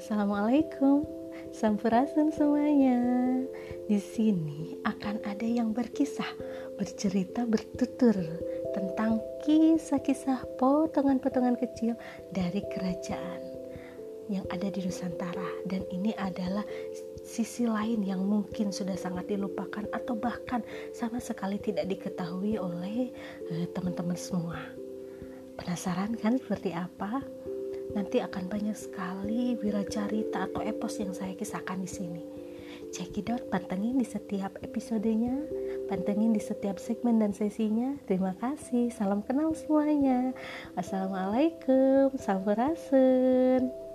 Assalamualaikum, 0.00 1.04
sampurasun 1.52 2.32
semuanya. 2.32 2.96
Di 3.84 4.00
sini 4.00 4.80
akan 4.80 5.20
ada 5.28 5.44
yang 5.44 5.76
berkisah, 5.76 6.40
bercerita, 6.80 7.44
bertutur 7.44 8.16
tentang 8.72 9.20
kisah-kisah 9.44 10.56
potongan-potongan 10.56 11.52
kecil 11.60 12.00
dari 12.32 12.64
kerajaan 12.72 13.44
yang 14.32 14.48
ada 14.48 14.72
di 14.72 14.80
Nusantara 14.80 15.68
dan 15.68 15.84
ini 15.92 16.16
adalah 16.16 16.64
sisi 17.20 17.68
lain 17.68 18.00
yang 18.00 18.24
mungkin 18.24 18.72
sudah 18.72 18.96
sangat 18.96 19.28
dilupakan 19.28 19.84
atau 19.92 20.16
bahkan 20.16 20.64
sama 20.96 21.20
sekali 21.20 21.60
tidak 21.60 21.92
diketahui 21.92 22.56
oleh 22.56 23.12
eh, 23.52 23.68
teman-teman 23.76 24.16
semua. 24.16 24.64
Penasaran 25.60 26.16
kan 26.16 26.40
seperti 26.40 26.72
apa? 26.72 27.20
Nanti 27.90 28.22
akan 28.22 28.46
banyak 28.46 28.76
sekali 28.78 29.58
wiracarita 29.58 30.46
atau 30.46 30.62
epos 30.62 31.02
yang 31.02 31.10
saya 31.10 31.34
kisahkan 31.34 31.82
di 31.82 31.90
sini. 31.90 32.22
Cekidot 32.90 33.50
pantengin 33.50 33.98
di 33.98 34.06
setiap 34.06 34.58
episodenya, 34.66 35.46
pantengin 35.86 36.34
di 36.34 36.42
setiap 36.42 36.78
segmen 36.82 37.22
dan 37.22 37.30
sesinya. 37.30 37.94
Terima 38.06 38.34
kasih, 38.38 38.90
salam 38.90 39.22
kenal 39.22 39.54
semuanya. 39.54 40.34
Wassalamualaikum, 40.74 42.10
sampurasun. 42.18 43.89